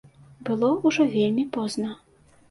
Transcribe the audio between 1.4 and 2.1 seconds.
позна.